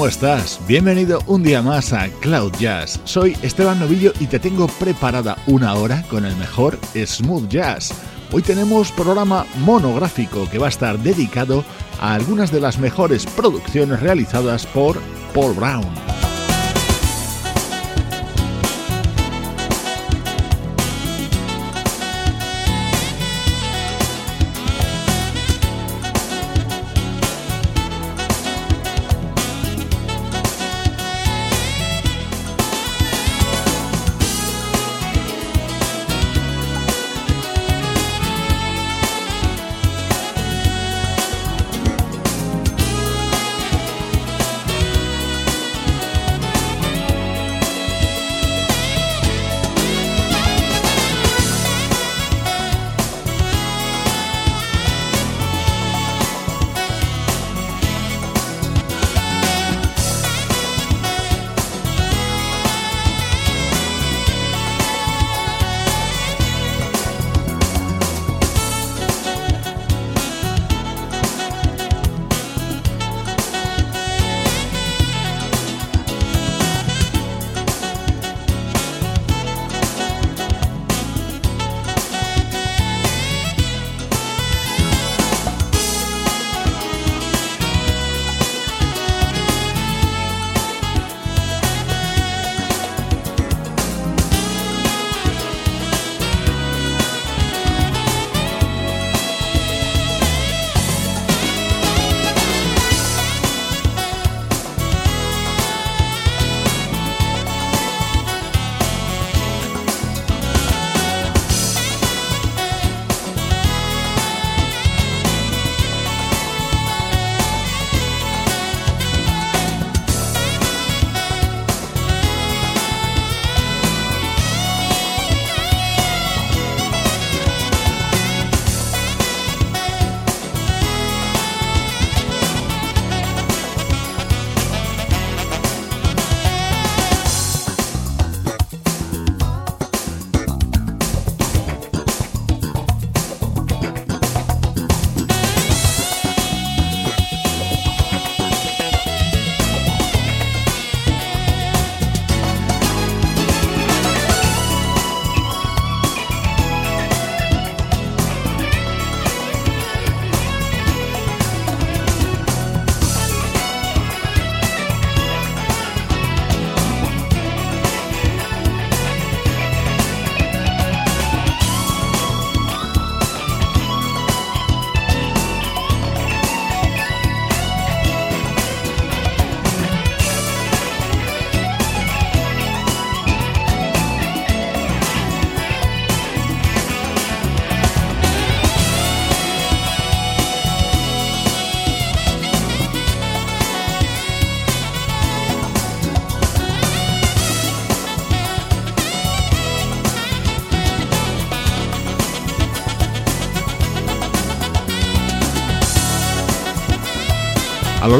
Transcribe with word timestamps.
¿Cómo 0.00 0.08
estás? 0.08 0.58
Bienvenido 0.66 1.20
un 1.26 1.42
día 1.42 1.60
más 1.60 1.92
a 1.92 2.08
Cloud 2.08 2.54
Jazz. 2.58 2.98
Soy 3.04 3.36
Esteban 3.42 3.78
Novillo 3.78 4.14
y 4.18 4.28
te 4.28 4.38
tengo 4.38 4.66
preparada 4.66 5.36
una 5.46 5.74
hora 5.74 6.04
con 6.08 6.24
el 6.24 6.34
mejor 6.36 6.78
smooth 6.94 7.50
jazz. 7.50 7.92
Hoy 8.32 8.40
tenemos 8.40 8.92
programa 8.92 9.44
monográfico 9.58 10.48
que 10.48 10.56
va 10.56 10.68
a 10.68 10.70
estar 10.70 10.98
dedicado 11.00 11.66
a 12.00 12.14
algunas 12.14 12.50
de 12.50 12.62
las 12.62 12.78
mejores 12.78 13.26
producciones 13.26 14.00
realizadas 14.00 14.64
por 14.64 14.98
Paul 15.34 15.52
Brown. 15.52 16.09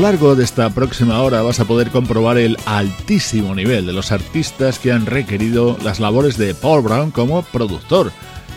Lo 0.00 0.06
largo 0.06 0.34
de 0.34 0.44
esta 0.44 0.70
próxima 0.70 1.20
hora 1.20 1.42
vas 1.42 1.60
a 1.60 1.66
poder 1.66 1.90
comprobar 1.90 2.38
el 2.38 2.56
altísimo 2.64 3.54
nivel 3.54 3.84
de 3.84 3.92
los 3.92 4.12
artistas 4.12 4.78
que 4.78 4.92
han 4.92 5.04
requerido 5.04 5.76
las 5.82 6.00
labores 6.00 6.38
de 6.38 6.54
Paul 6.54 6.82
Brown 6.82 7.10
como 7.10 7.42
productor. 7.42 8.10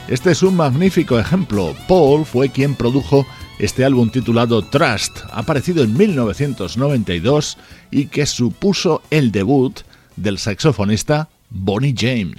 Este 0.07 0.31
es 0.31 0.42
un 0.42 0.56
magnífico 0.56 1.19
ejemplo. 1.19 1.75
Paul 1.90 2.25
fue 2.25 2.48
quien 2.48 2.75
produjo 2.75 3.25
este 3.60 3.84
álbum 3.84 4.10
titulado 4.10 4.62
Trust, 4.62 5.19
aparecido 5.34 5.84
en 5.84 5.98
1992 5.98 7.57
y 7.92 8.06
que 8.06 8.25
supuso 8.25 9.01
el 9.10 9.34
debut 9.34 9.81
del 10.16 10.39
saxofonista 10.39 11.28
Bonnie 11.50 11.94
James 11.98 12.38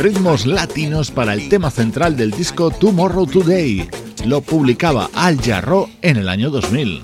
ritmos 0.00 0.46
latinos 0.46 1.10
para 1.10 1.34
el 1.34 1.50
tema 1.50 1.70
central 1.70 2.16
del 2.16 2.30
disco 2.30 2.70
Tomorrow 2.70 3.26
Today. 3.26 3.86
Lo 4.24 4.40
publicaba 4.40 5.10
Al 5.12 5.38
Jarro 5.42 5.90
en 6.00 6.16
el 6.16 6.30
año 6.30 6.48
2000. 6.48 7.00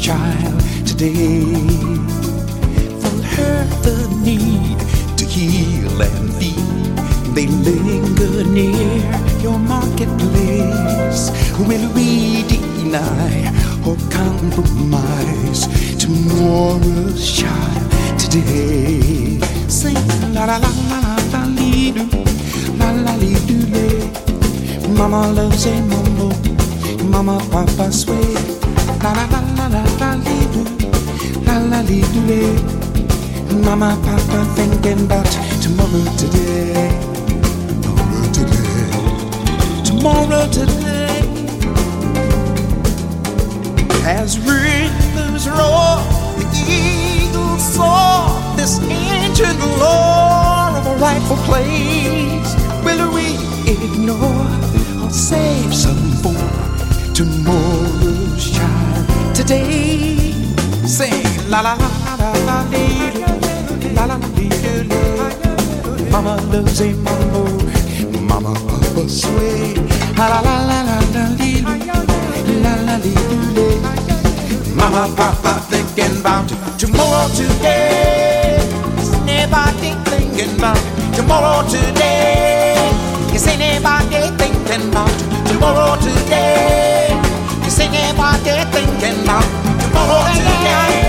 child 0.00 0.46
Mama 25.08 25.30
loves 25.34 25.64
a 25.66 25.80
mambo, 25.82 26.30
mama 27.04 27.38
papa 27.52 27.92
sway. 27.92 28.34
La 29.04 29.12
la 29.12 29.24
la 29.30 29.40
la 29.56 29.66
la 29.68 29.82
la 30.00 30.16
lee 30.16 30.46
doo, 30.52 30.64
la 31.46 31.58
la 31.58 31.80
lee 31.82 32.02
doo 32.12 32.22
lay. 32.26 32.50
Mama 33.62 33.96
papa 34.02 34.44
thinking 34.56 35.04
about 35.06 35.30
tomorrow 35.62 36.02
today 36.18 36.90
tomorrow 39.84 40.48
today. 40.50 41.22
As 44.04 44.40
rhythms 44.40 45.48
roar, 45.48 46.02
the 46.34 46.46
eagle 46.66 47.58
soar, 47.58 48.26
this 48.56 48.80
ancient 48.80 49.60
lore 49.78 50.74
of 50.78 50.84
a 50.84 50.96
rightful 50.98 51.36
place. 51.46 52.56
Will 52.84 53.12
we 53.14 53.36
ignore 53.70 54.16
or 54.16 54.65
save 55.16 55.74
some 55.74 56.12
for 56.22 56.36
tomorrow's 57.14 58.50
child. 58.50 59.34
Today, 59.34 60.16
sing 60.86 61.24
la 61.48 61.60
la 61.62 61.74
la 61.74 62.14
la 62.20 62.32
la 62.44 62.64
dee 62.70 63.10
doo, 63.14 63.94
la 63.94 64.04
la 64.04 64.16
dee 64.36 64.48
doo 64.62 64.84
doo. 64.84 66.10
Mama 66.10 66.36
loves 66.52 66.80
a 66.80 66.92
mambo, 67.04 67.44
mama 68.28 68.52
papa 68.68 69.08
sway. 69.08 69.74
La 70.18 70.28
la 70.28 70.40
la 70.40 70.56
la 70.68 70.78
la 71.14 71.24
dee 71.38 71.62
doo, 71.62 72.60
la 72.62 72.74
la 72.86 72.98
dee 72.98 73.14
doo 73.30 73.54
doo. 73.56 73.80
Mama 74.76 75.08
papa 75.16 75.60
thinking 75.70 76.20
about 76.20 76.48
tomorrow 76.78 77.26
today. 77.34 78.60
Everybody 79.26 79.94
thinking 80.10 80.58
about 80.58 80.78
tomorrow 81.14 81.62
today. 81.68 82.76
Is 83.32 83.46
anybody 83.46 84.20
thinking? 84.36 84.55
thinking 84.76 84.90
about 84.90 85.46
tomorrow 85.46 85.96
today. 86.00 87.08
You're 87.60 87.70
singing 87.70 88.16
what 88.16 88.42
they're 88.44 88.64
thinking 88.66 89.22
about 89.24 89.44
tomorrow 89.80 90.32
today. 90.34 91.05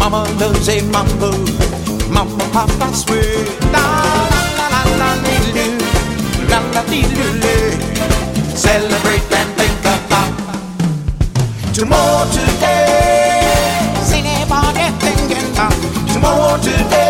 Mama 0.00 0.24
loves 0.40 0.66
a 0.70 0.80
mambo, 0.84 1.30
mama 2.08 2.44
papa 2.54 2.90
swear. 2.94 3.44
La 3.70 3.84
la 4.32 4.66
la 4.72 4.82
la 5.00 5.10
dee 5.22 5.76
la 6.48 6.58
la 6.72 6.82
dee 6.88 7.04
Celebrate 8.56 9.32
and 9.40 9.50
think 9.58 9.84
about 9.84 10.32
tomorrow 11.74 12.24
today. 12.32 13.42
Is 14.00 14.12
anybody 14.14 14.86
thinking 15.04 15.52
about 15.52 15.76
tomorrow 16.08 16.56
today? 16.62 17.09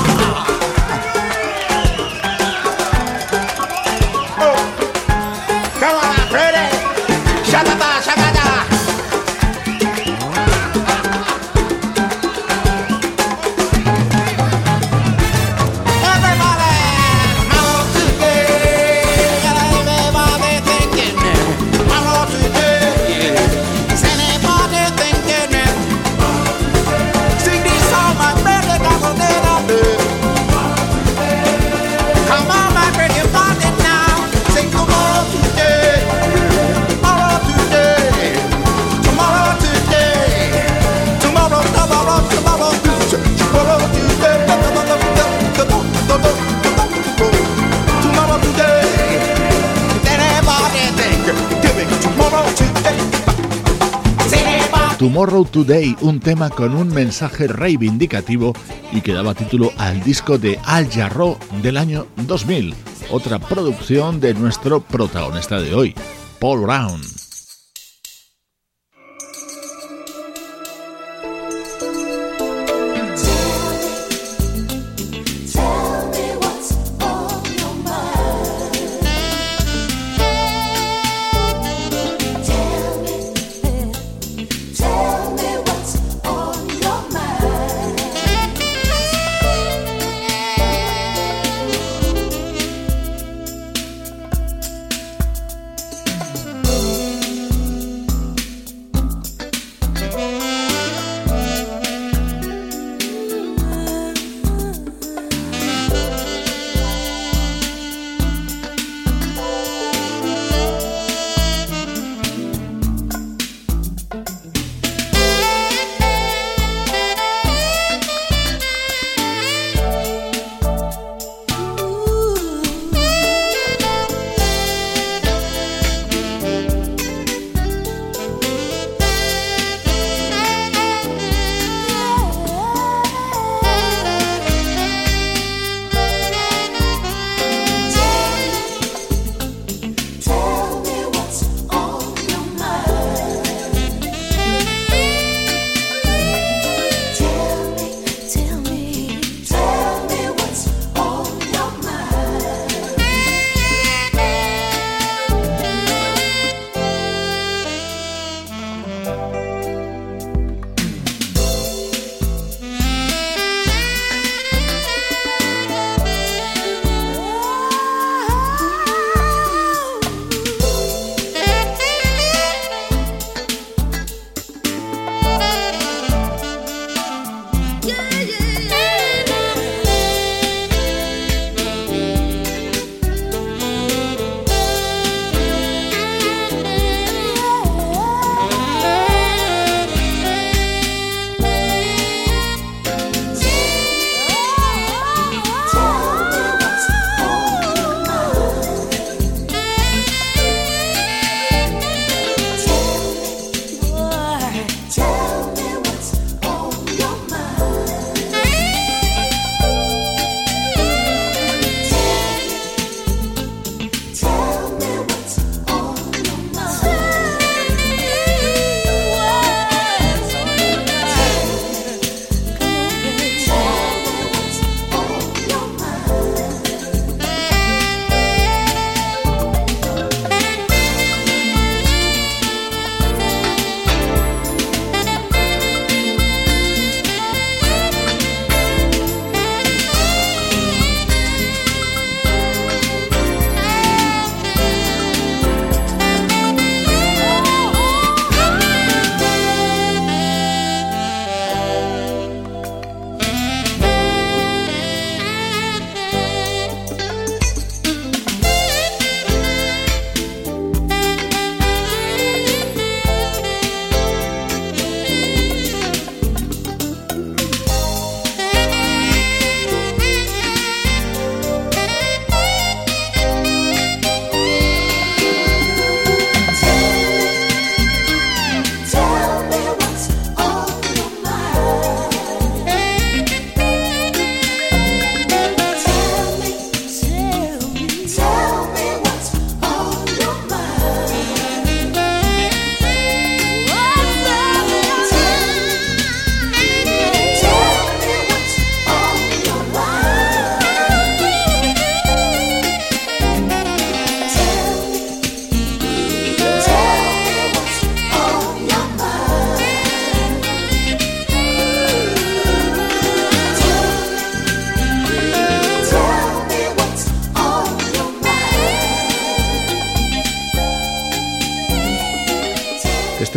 Tomorrow 55.01 55.45
Today, 55.45 55.95
un 56.01 56.19
tema 56.19 56.51
con 56.51 56.75
un 56.75 56.89
mensaje 56.89 57.47
reivindicativo 57.47 58.53
y 58.93 59.01
que 59.01 59.13
daba 59.13 59.33
título 59.33 59.71
al 59.79 60.03
disco 60.03 60.37
de 60.37 60.59
Al 60.63 60.91
Jarro 60.91 61.39
del 61.63 61.77
año 61.77 62.05
2000, 62.17 62.75
otra 63.09 63.39
producción 63.39 64.19
de 64.19 64.35
nuestro 64.35 64.79
protagonista 64.79 65.59
de 65.59 65.73
hoy, 65.73 65.95
Paul 66.39 66.61
Brown. 66.61 67.01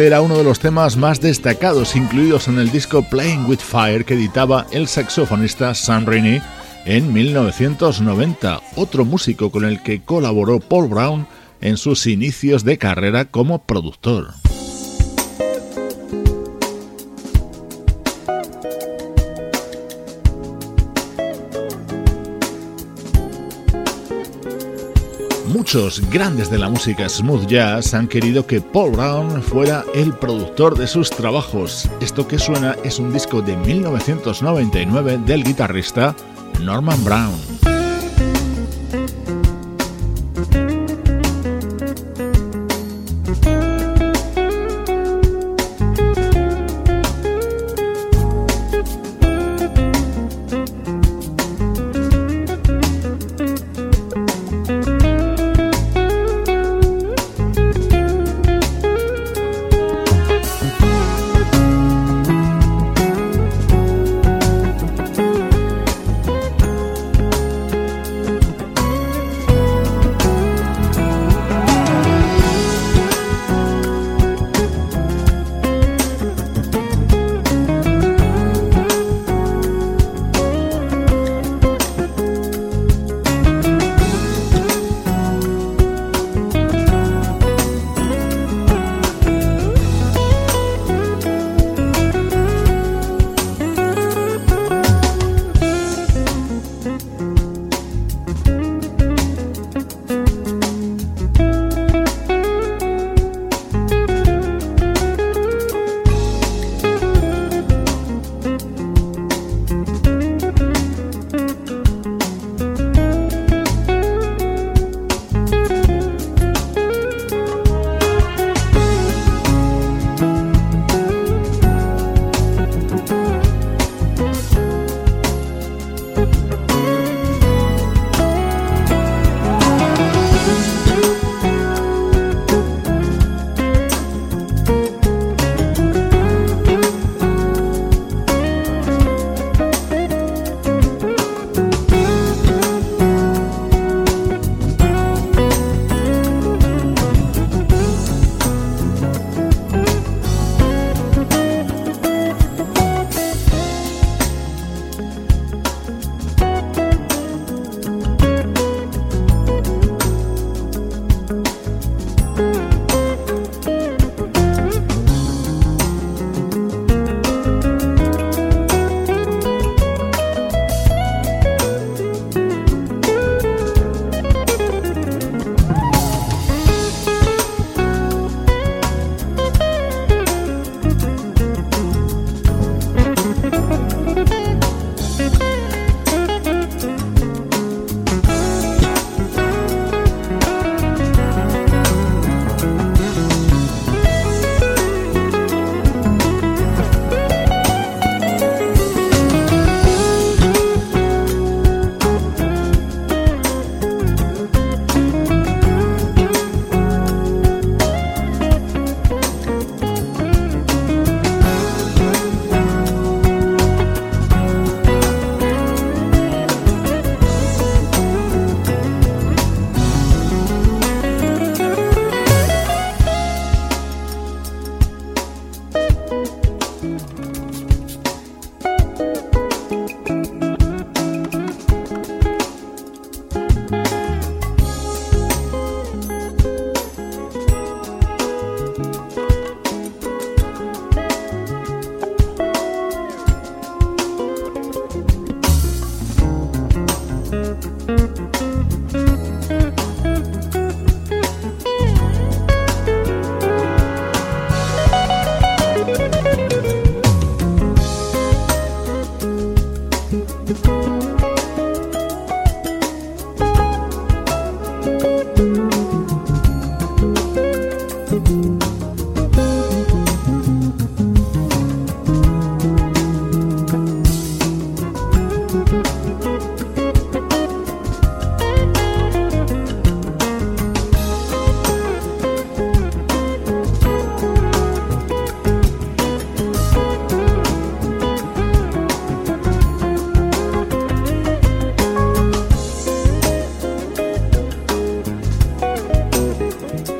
Era 0.06 0.20
uno 0.20 0.36
de 0.36 0.44
los 0.44 0.58
temas 0.58 0.98
más 0.98 1.20
destacados 1.20 1.96
incluidos 1.96 2.48
en 2.48 2.58
el 2.58 2.70
disco 2.70 3.02
Playing 3.08 3.46
with 3.46 3.58
Fire 3.58 4.04
que 4.04 4.14
editaba 4.14 4.66
el 4.70 4.86
saxofonista 4.86 5.74
Sam 5.74 6.04
Rainey 6.04 6.42
en 6.84 7.10
1990, 7.10 8.60
otro 8.76 9.06
músico 9.06 9.50
con 9.50 9.64
el 9.64 9.82
que 9.82 10.02
colaboró 10.02 10.60
Paul 10.60 10.88
Brown 10.88 11.26
en 11.62 11.78
sus 11.78 12.06
inicios 12.06 12.64
de 12.64 12.76
carrera 12.76 13.24
como 13.24 13.64
productor. 13.64 14.34
Muchos 25.74 26.08
grandes 26.08 26.50
de 26.50 26.58
la 26.58 26.68
música 26.68 27.08
smooth 27.08 27.48
jazz 27.48 27.94
han 27.94 28.06
querido 28.06 28.46
que 28.46 28.60
Paul 28.60 28.92
Brown 28.92 29.42
fuera 29.42 29.84
el 29.92 30.12
productor 30.12 30.78
de 30.78 30.86
sus 30.86 31.10
trabajos. 31.10 31.90
Esto 32.00 32.28
que 32.28 32.38
suena 32.38 32.76
es 32.84 33.00
un 33.00 33.12
disco 33.12 33.42
de 33.42 33.56
1999 33.56 35.18
del 35.26 35.42
guitarrista 35.42 36.14
Norman 36.60 37.02
Brown. 37.04 37.53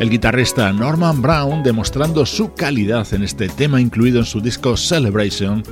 El 0.05 0.11
guitarrista 0.11 0.71
Norman 0.71 1.23
Brown 1.23 1.63
demostrando 1.63 2.27
su 2.27 2.53
calidad 2.53 3.07
en 3.15 3.23
este 3.23 3.49
tema 3.49 3.81
incluido 3.81 4.19
en 4.19 4.27
su 4.27 4.43
disco 4.43 4.77
Celebration 4.77 5.63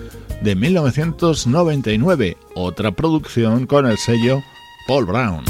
de 0.40 0.54
1999, 0.54 2.38
otra 2.54 2.92
producción 2.92 3.66
con 3.66 3.84
el 3.84 3.98
sello 3.98 4.42
Paul 4.88 5.04
Brown. 5.04 5.44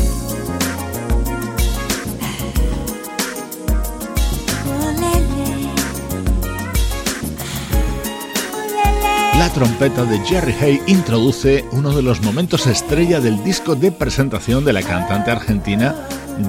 La 9.38 9.48
trompeta 9.54 10.04
de 10.04 10.18
Jerry 10.26 10.54
Hay 10.60 10.80
introduce 10.88 11.64
uno 11.70 11.94
de 11.94 12.02
los 12.02 12.20
momentos 12.20 12.66
estrella 12.66 13.20
del 13.20 13.44
disco 13.44 13.76
de 13.76 13.92
presentación 13.92 14.64
de 14.64 14.72
la 14.72 14.82
cantante 14.82 15.30
argentina 15.30 15.94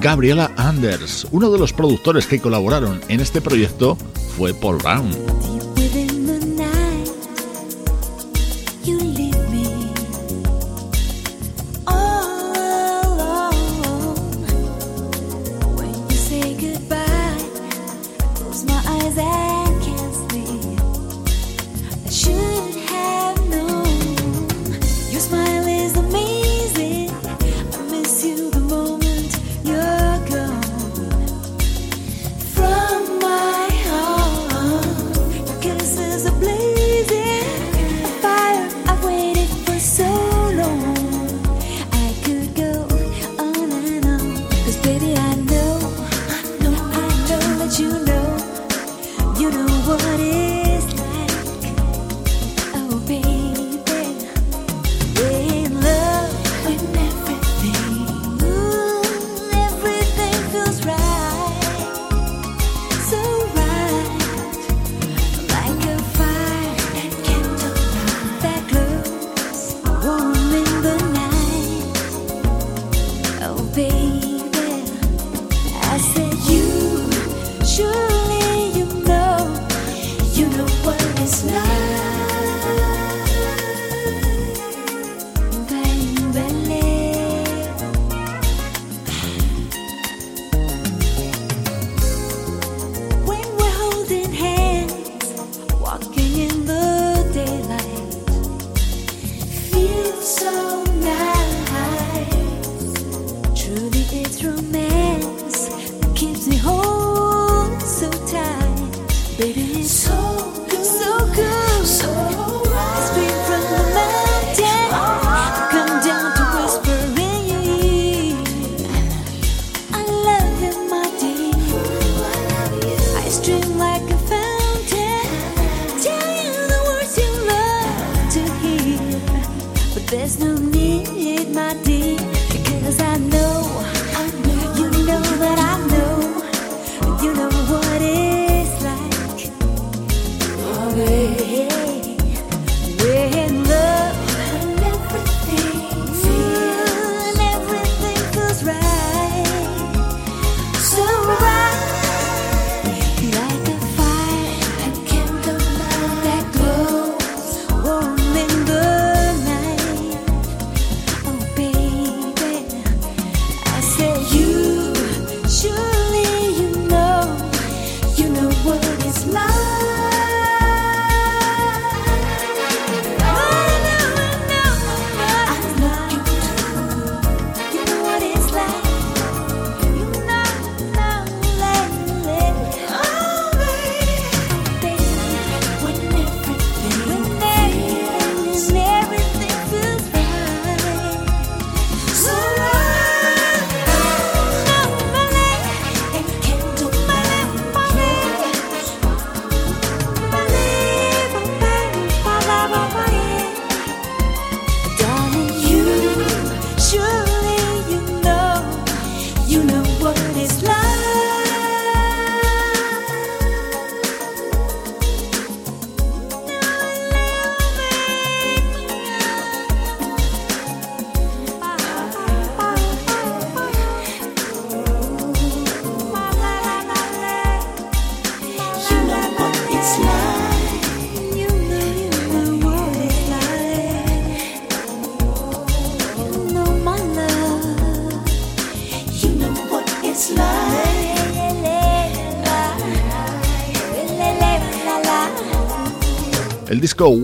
Gabriela 0.00 0.50
Anders. 0.56 1.26
Uno 1.30 1.50
de 1.50 1.58
los 1.58 1.72
productores 1.72 2.26
que 2.26 2.40
colaboraron 2.40 3.00
en 3.08 3.20
este 3.20 3.40
proyecto 3.40 3.96
fue 4.36 4.54
Paul 4.54 4.78
Brown. 4.78 5.33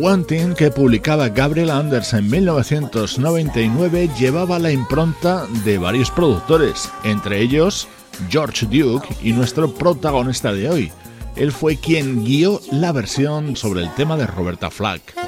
Wanting 0.00 0.54
que 0.54 0.70
publicaba 0.70 1.28
Gabriel 1.28 1.68
Anders 1.68 2.14
en 2.14 2.30
1999 2.30 4.08
llevaba 4.18 4.58
la 4.58 4.72
impronta 4.72 5.46
de 5.62 5.76
varios 5.76 6.10
productores, 6.10 6.90
entre 7.04 7.42
ellos 7.42 7.86
George 8.30 8.64
Duke 8.64 9.06
y 9.22 9.34
nuestro 9.34 9.74
protagonista 9.74 10.54
de 10.54 10.70
hoy. 10.70 10.92
Él 11.36 11.52
fue 11.52 11.76
quien 11.76 12.24
guió 12.24 12.62
la 12.72 12.92
versión 12.92 13.56
sobre 13.56 13.82
el 13.82 13.94
tema 13.94 14.16
de 14.16 14.26
Roberta 14.26 14.70
Flack. 14.70 15.19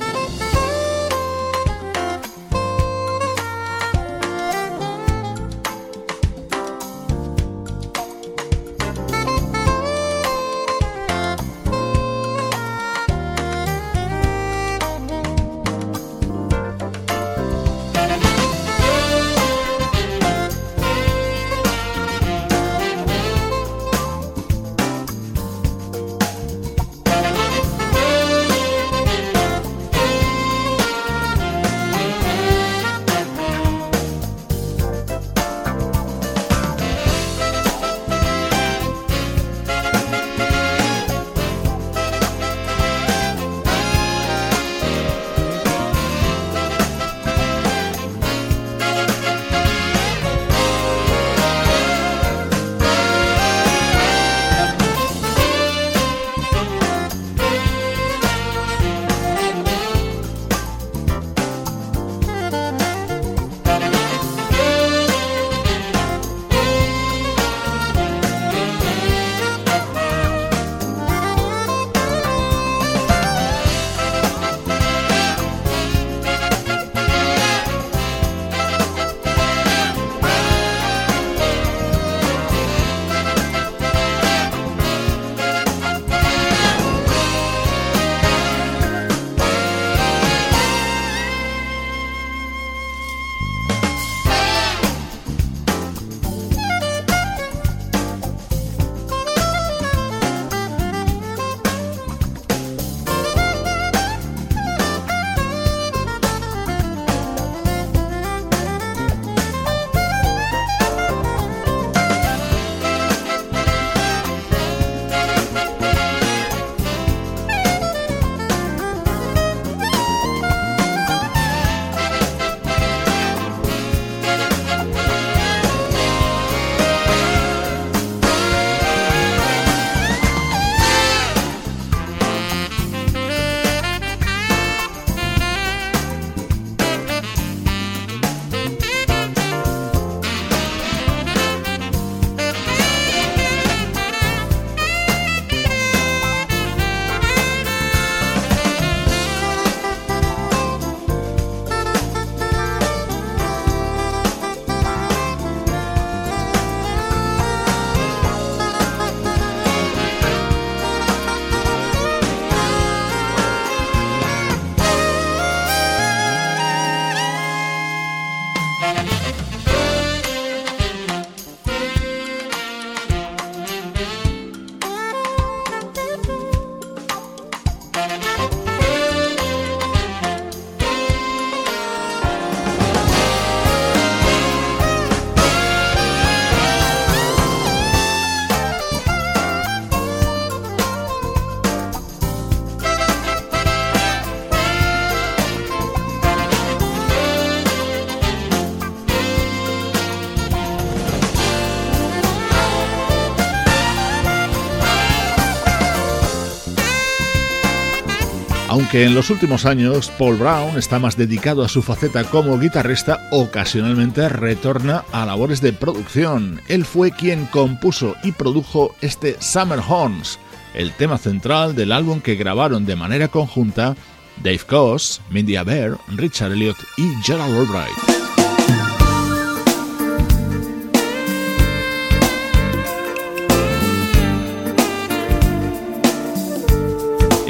Aunque 208.93 209.07
en 209.07 209.15
los 209.15 209.31
últimos 209.31 209.65
años 209.65 210.13
Paul 210.19 210.37
Brown 210.37 210.77
está 210.77 210.99
más 210.99 211.17
dedicado 211.17 211.65
a 211.65 211.69
su 211.71 211.81
faceta 211.81 212.25
como 212.25 212.59
guitarrista, 212.59 213.27
ocasionalmente 213.31 214.29
retorna 214.29 215.03
a 215.13 215.25
labores 215.25 215.63
de 215.63 215.73
producción. 215.73 216.61
Él 216.69 216.85
fue 216.85 217.11
quien 217.11 217.47
compuso 217.47 218.17
y 218.23 218.33
produjo 218.33 218.95
este 219.01 219.41
Summer 219.41 219.81
Horns, 219.89 220.39
el 220.75 220.93
tema 220.93 221.17
central 221.17 221.75
del 221.75 221.91
álbum 221.91 222.21
que 222.21 222.35
grabaron 222.35 222.85
de 222.85 222.97
manera 222.97 223.29
conjunta 223.29 223.97
Dave 224.43 224.61
Koz, 224.67 225.23
Mindy 225.31 225.57
Aber, 225.57 225.97
Richard 226.09 226.53
Elliott 226.53 226.77
y 226.99 227.09
Gerald 227.25 227.57
Albright. 227.57 228.12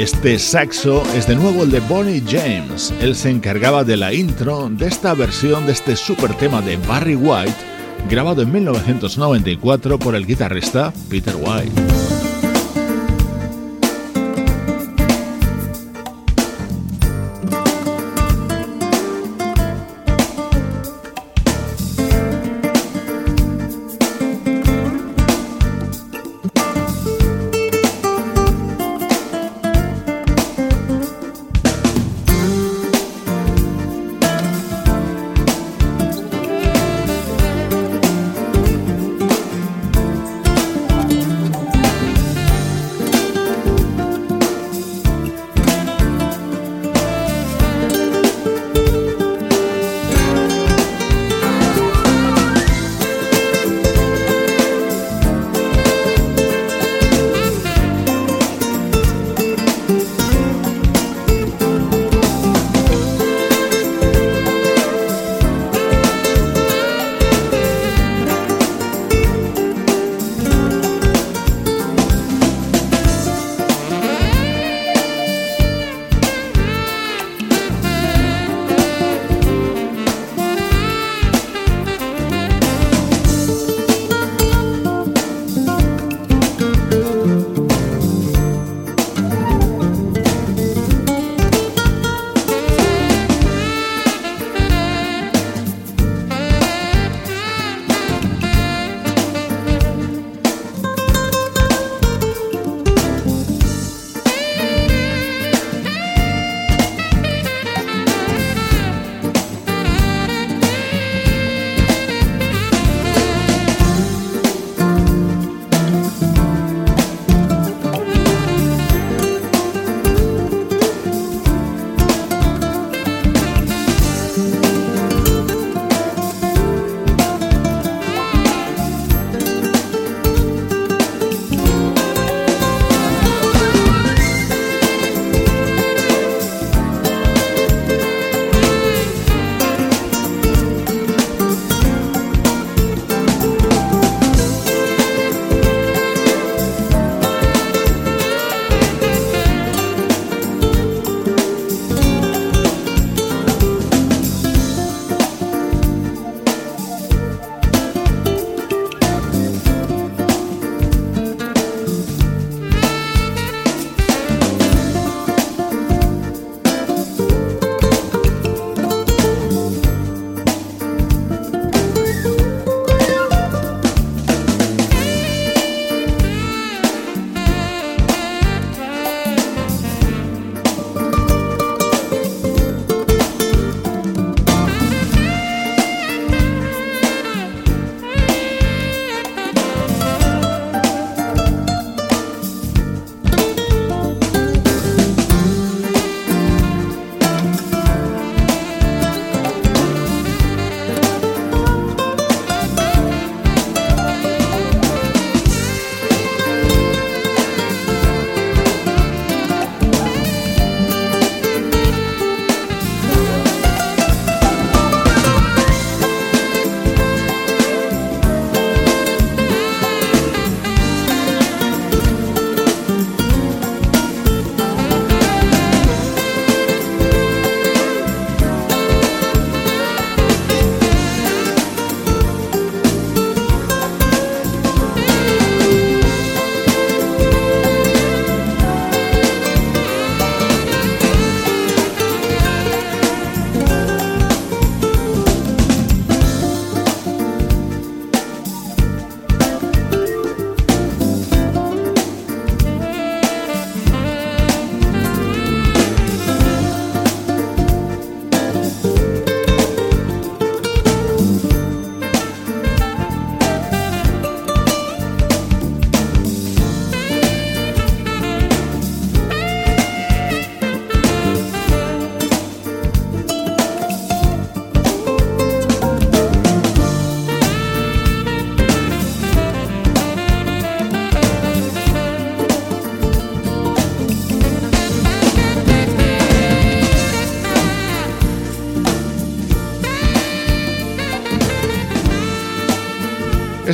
Este 0.03 0.37
saxo 0.41 1.05
es 1.15 1.29
de 1.29 1.37
nuevo 1.37 1.63
el 1.63 1.71
de 1.71 1.79
Bonnie 1.79 2.25
James. 2.27 2.93
Él 3.01 3.15
se 3.15 3.31
encargaba 3.31 3.85
de 3.85 3.97
la 3.97 4.13
intro 4.13 4.69
de 4.69 4.89
esta 4.89 5.15
versión 5.15 5.65
de 5.65 5.71
este 5.71 5.95
super 5.95 6.35
tema 6.35 6.61
de 6.61 6.77
Barry 6.77 7.15
White, 7.15 7.55
grabado 8.11 8.43
en 8.43 8.51
1994 8.51 10.01
por 10.01 10.17
el 10.17 10.27
guitarrista 10.27 10.93
Peter 11.09 11.37
White. 11.37 12.12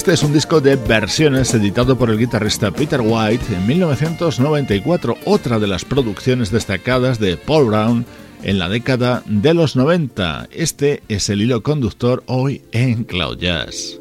Este 0.08 0.14
es 0.14 0.22
un 0.22 0.32
disco 0.32 0.62
de 0.62 0.76
versiones 0.76 1.52
editado 1.52 1.98
por 1.98 2.08
el 2.08 2.16
guitarrista 2.16 2.70
Peter 2.70 3.02
White 3.02 3.54
en 3.54 3.66
1994, 3.66 5.18
otra 5.26 5.58
de 5.58 5.66
las 5.66 5.84
producciones 5.84 6.50
destacadas 6.50 7.18
de 7.18 7.36
Paul 7.36 7.66
Brown 7.66 8.06
en 8.42 8.58
la 8.58 8.70
década 8.70 9.22
de 9.26 9.52
los 9.52 9.76
90. 9.76 10.48
Este 10.50 11.02
es 11.08 11.28
el 11.28 11.42
hilo 11.42 11.62
conductor 11.62 12.22
hoy 12.24 12.62
en 12.72 13.04
Cloud 13.04 13.36
Jazz. 13.36 14.00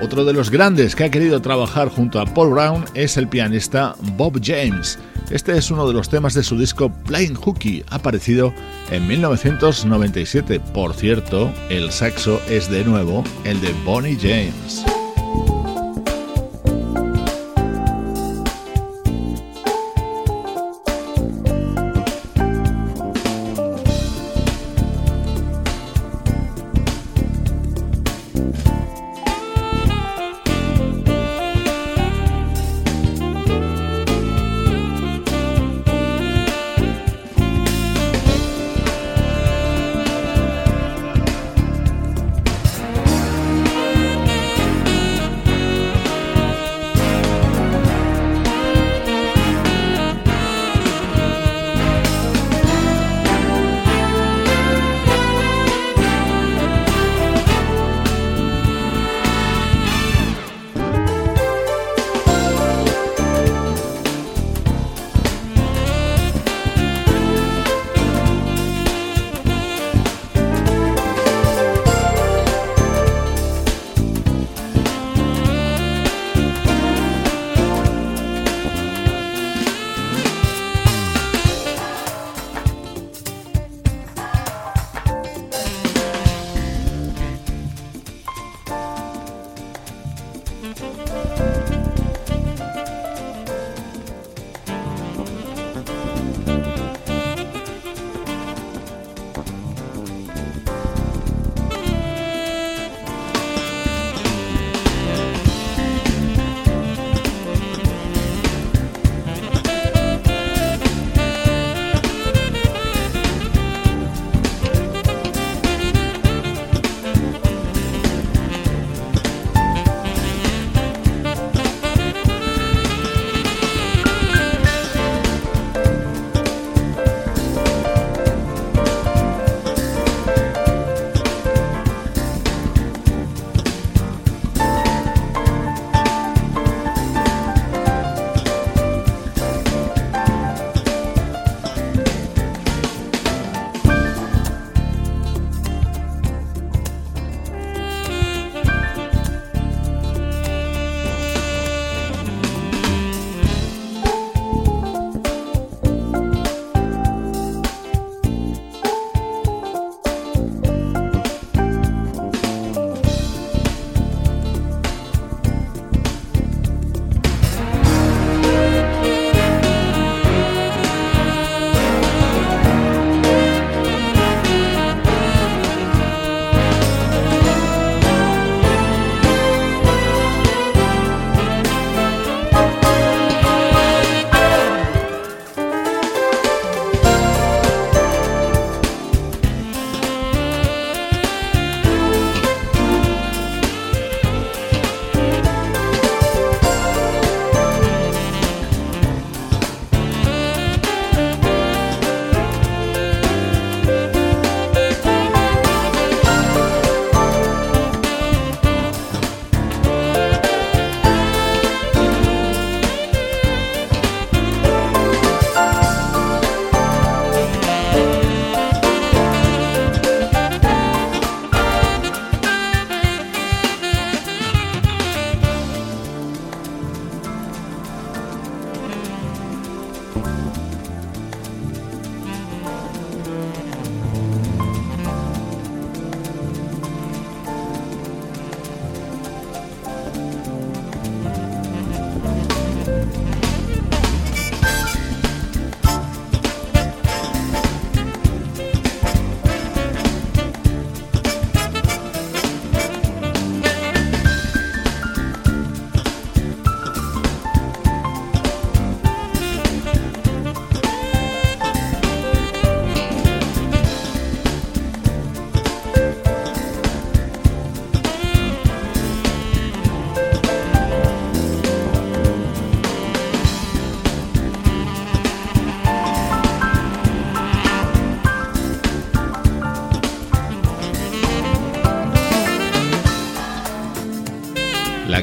Otro 0.00 0.24
de 0.24 0.32
los 0.32 0.50
grandes 0.50 0.94
que 0.94 1.04
ha 1.04 1.10
querido 1.10 1.42
trabajar 1.42 1.88
junto 1.88 2.20
a 2.20 2.26
Paul 2.26 2.50
Brown 2.50 2.84
es 2.94 3.16
el 3.16 3.26
pianista 3.26 3.96
Bob 4.16 4.40
James. 4.42 4.98
Este 5.30 5.58
es 5.58 5.70
uno 5.70 5.88
de 5.88 5.92
los 5.92 6.08
temas 6.08 6.34
de 6.34 6.44
su 6.44 6.56
disco 6.56 6.90
Playing 7.06 7.34
Hooky, 7.34 7.84
aparecido 7.90 8.54
en 8.90 9.06
1997. 9.08 10.60
Por 10.72 10.94
cierto, 10.94 11.52
el 11.68 11.90
saxo 11.90 12.40
es 12.48 12.70
de 12.70 12.84
nuevo 12.84 13.24
el 13.44 13.60
de 13.60 13.72
Bonnie 13.84 14.16
James. 14.16 14.84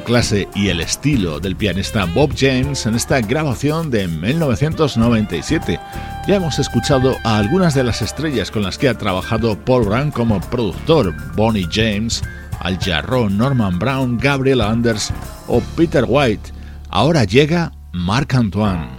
Clase 0.06 0.47
y 0.56 0.70
el 0.70 0.80
estilo 0.80 1.41
del 1.41 1.58
pianista 1.58 2.06
Bob 2.06 2.34
James 2.38 2.86
en 2.86 2.95
esta 2.95 3.20
grabación 3.20 3.91
de 3.91 4.08
1997. 4.08 5.80
Ya 6.28 6.36
hemos 6.36 6.60
escuchado 6.60 7.18
a 7.26 7.38
algunas 7.38 7.74
de 7.74 7.84
las 7.84 8.01
estrellas 8.01 8.51
con 8.51 8.64
las 8.64 8.78
que 8.78 8.88
ha 8.88 8.97
trabajado 8.97 9.58
Paul 9.66 9.86
Brown 9.86 10.12
como 10.12 10.39
productor, 10.39 11.14
Bonnie 11.36 11.68
James, 11.70 12.24
Al 12.62 12.80
Jarreau, 12.80 13.30
Norman 13.30 13.78
Brown, 13.80 14.18
Gabriel 14.18 14.62
Anders 14.62 15.12
o 15.47 15.60
Peter 15.76 16.06
White. 16.08 16.51
Ahora 16.89 17.26
llega 17.26 17.74
Marc 17.91 18.34
Antoine. 18.36 18.95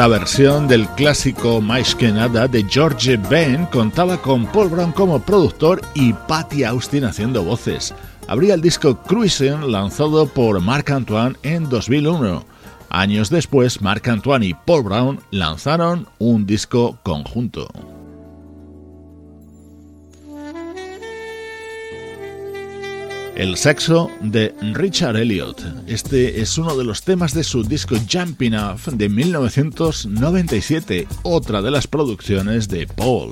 La 0.00 0.08
versión 0.08 0.66
del 0.66 0.88
clásico 0.88 1.60
Mais 1.60 1.94
que 1.94 2.10
nada 2.10 2.48
de 2.48 2.64
George 2.66 3.18
Ben 3.18 3.66
contaba 3.66 4.16
con 4.16 4.46
Paul 4.46 4.70
Brown 4.70 4.92
como 4.92 5.20
productor 5.20 5.82
y 5.92 6.14
Patty 6.14 6.64
Austin 6.64 7.04
haciendo 7.04 7.44
voces. 7.44 7.94
Abría 8.26 8.54
el 8.54 8.62
disco 8.62 8.96
Cruising 9.02 9.70
lanzado 9.70 10.26
por 10.26 10.58
Marc 10.58 10.90
Antoine 10.90 11.36
en 11.42 11.68
2001. 11.68 12.46
Años 12.88 13.28
después, 13.28 13.82
Marc 13.82 14.08
Antoine 14.08 14.46
y 14.46 14.54
Paul 14.54 14.84
Brown 14.84 15.20
lanzaron 15.32 16.08
un 16.18 16.46
disco 16.46 16.98
conjunto. 17.02 17.68
El 23.40 23.56
sexo 23.56 24.10
de 24.20 24.54
Richard 24.74 25.16
Elliot. 25.16 25.64
Este 25.86 26.42
es 26.42 26.58
uno 26.58 26.76
de 26.76 26.84
los 26.84 27.00
temas 27.00 27.32
de 27.32 27.42
su 27.42 27.64
disco 27.64 27.96
Jumping 27.96 28.54
Off 28.54 28.88
de 28.88 29.08
1997, 29.08 31.08
otra 31.22 31.62
de 31.62 31.70
las 31.70 31.86
producciones 31.86 32.68
de 32.68 32.86
Paul. 32.86 33.30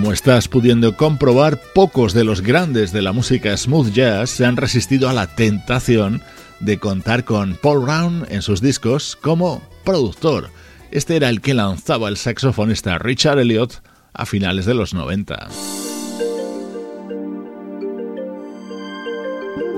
Como 0.00 0.14
estás 0.14 0.48
pudiendo 0.48 0.96
comprobar, 0.96 1.60
pocos 1.74 2.14
de 2.14 2.24
los 2.24 2.40
grandes 2.40 2.90
de 2.90 3.02
la 3.02 3.12
música 3.12 3.54
smooth 3.54 3.92
jazz 3.92 4.30
se 4.30 4.46
han 4.46 4.56
resistido 4.56 5.10
a 5.10 5.12
la 5.12 5.26
tentación 5.26 6.22
de 6.58 6.78
contar 6.78 7.26
con 7.26 7.54
Paul 7.54 7.80
Brown 7.80 8.26
en 8.30 8.40
sus 8.40 8.62
discos 8.62 9.14
como 9.20 9.60
productor. 9.84 10.48
Este 10.90 11.16
era 11.16 11.28
el 11.28 11.42
que 11.42 11.52
lanzaba 11.52 12.08
el 12.08 12.16
saxofonista 12.16 12.96
Richard 12.96 13.40
Elliot 13.40 13.82
a 14.14 14.24
finales 14.24 14.64
de 14.64 14.72
los 14.72 14.94
90. 14.94 15.48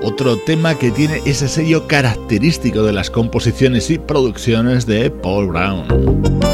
Otro 0.03 0.37
tema 0.37 0.79
que 0.79 0.91
tiene 0.91 1.21
ese 1.25 1.49
sello 1.49 1.85
característico 1.89 2.83
de 2.83 2.93
las 2.93 3.09
composiciones 3.09 3.89
y 3.89 3.99
producciones 3.99 4.85
de 4.85 5.11
Paul 5.11 5.47
Brown. 5.47 6.52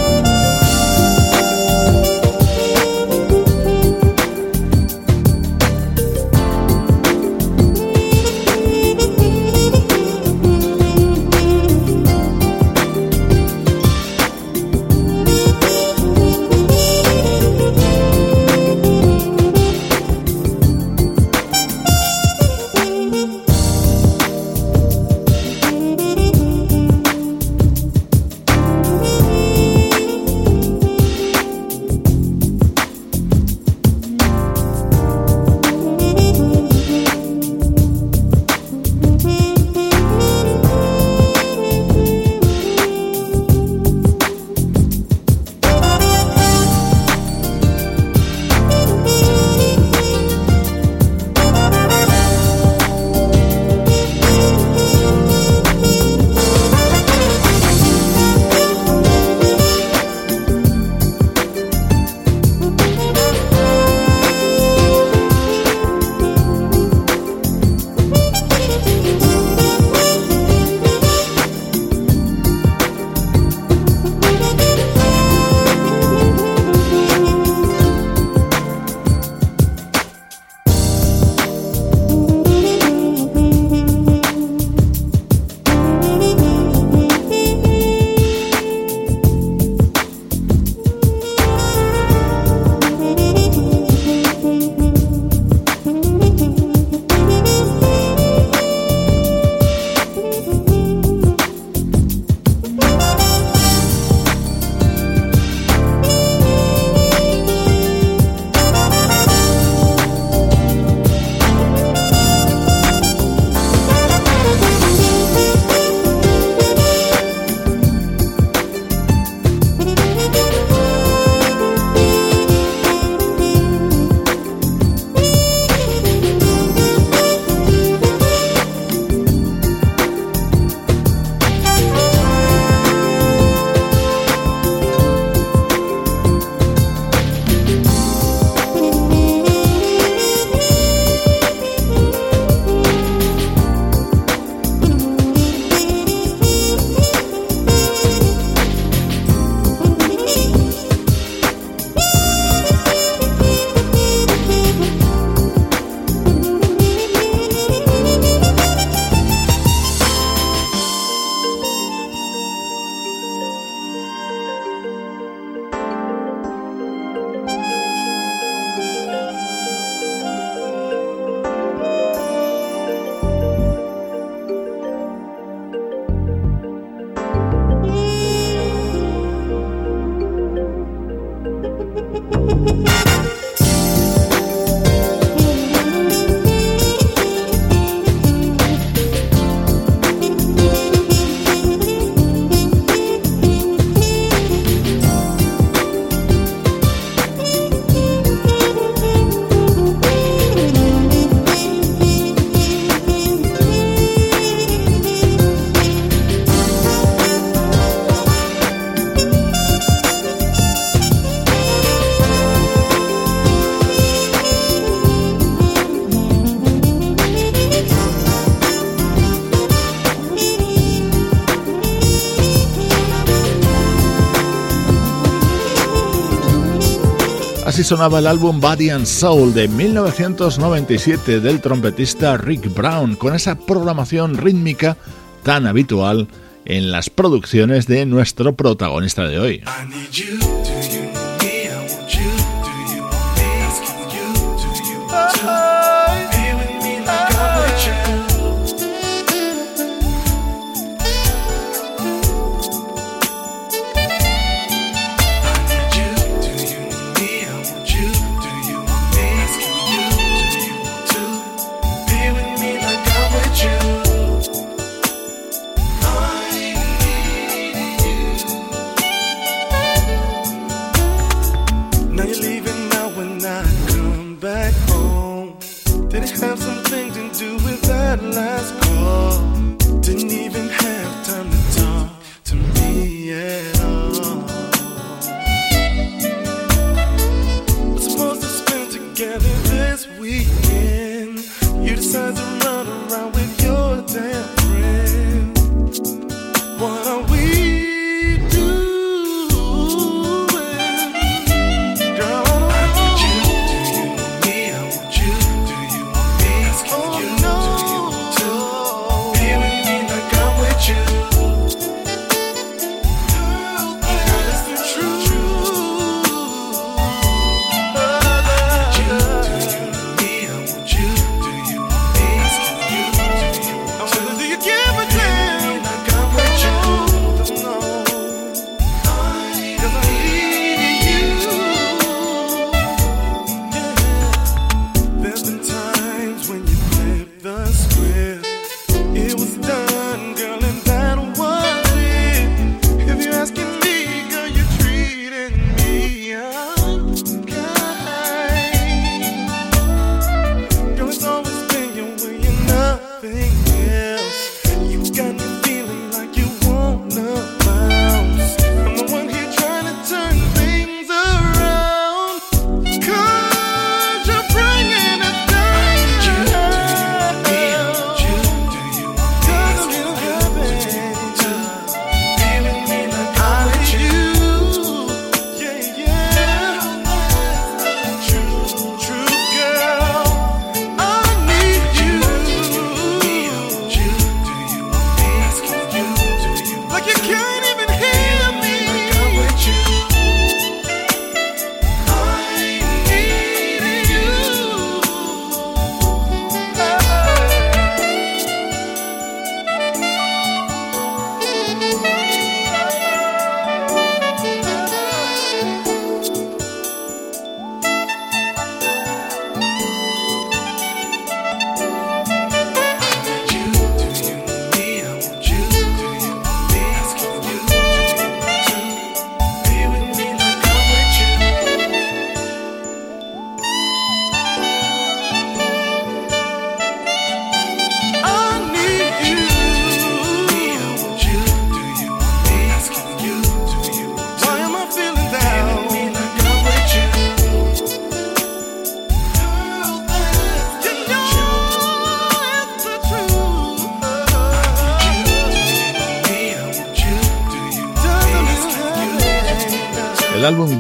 Sonaba 227.84 228.20
el 228.20 228.28
álbum 228.28 228.60
Body 228.60 228.90
and 228.90 229.06
Soul 229.06 229.54
de 229.54 229.68
1997 229.68 231.40
del 231.40 231.62
trompetista 231.62 232.36
Rick 232.36 232.74
Brown, 232.74 233.16
con 233.16 233.36
esa 233.36 233.56
programación 233.56 234.38
rítmica 234.38 234.98
tan 235.44 235.66
habitual 235.66 236.28
en 236.66 236.92
las 236.92 237.10
producciones 237.10 237.88
de 237.88 238.06
nuestro 238.06 238.56
protagonista 238.56 239.28
de 239.28 239.40
hoy. 239.40 239.64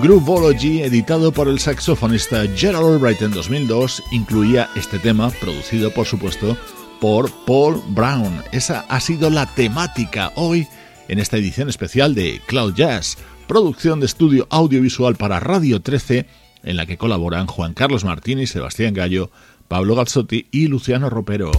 Grooveology, 0.10 0.82
editado 0.82 1.32
por 1.32 1.48
el 1.48 1.60
saxofonista 1.60 2.44
Gerald 2.56 2.94
Albright 2.94 3.22
en 3.22 3.30
2002, 3.30 4.02
incluía 4.12 4.68
este 4.76 4.98
tema, 4.98 5.30
producido 5.30 5.92
por 5.92 6.08
supuesto 6.08 6.58
por 7.00 7.30
Paul 7.46 7.80
Brown. 7.90 8.42
Esa 8.52 8.88
ha 8.90 9.00
sido 9.02 9.30
la 9.30 9.46
temática 9.54 10.32
hoy 10.34 10.68
en 11.10 11.20
esta 11.20 11.38
edición 11.38 11.70
especial 11.70 12.16
de 12.16 12.42
Cloud 12.48 12.74
Jazz, 12.74 13.20
producción 13.48 14.00
de 14.00 14.08
estudio 14.08 14.48
audiovisual 14.50 15.16
para 15.16 15.40
Radio 15.40 15.80
13, 15.80 16.26
en 16.64 16.76
la 16.76 16.88
que 16.88 16.98
colaboran 16.98 17.46
Juan 17.46 17.76
Carlos 17.76 18.04
Martini, 18.04 18.48
Sebastián 18.48 18.96
Gallo, 18.96 19.30
Pablo 19.68 19.94
Gazzotti 19.94 20.48
y 20.50 20.70
Luciano 20.70 21.12
Ropero. 21.12 21.52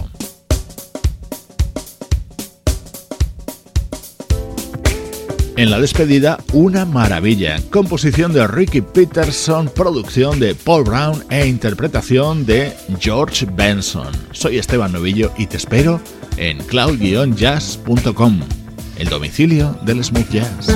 En 5.61 5.69
la 5.69 5.79
despedida, 5.79 6.39
una 6.53 6.85
maravilla. 6.85 7.59
Composición 7.69 8.33
de 8.33 8.47
Ricky 8.47 8.81
Peterson, 8.81 9.69
producción 9.69 10.39
de 10.39 10.55
Paul 10.55 10.85
Brown 10.85 11.23
e 11.29 11.45
interpretación 11.45 12.47
de 12.47 12.73
George 12.99 13.45
Benson. 13.45 14.11
Soy 14.31 14.57
Esteban 14.57 14.91
Novillo 14.91 15.31
y 15.37 15.45
te 15.45 15.57
espero 15.57 16.01
en 16.37 16.57
cloud-jazz.com, 16.63 18.39
el 18.97 19.07
domicilio 19.07 19.77
del 19.83 20.03
smooth 20.03 20.31
jazz. 20.31 20.75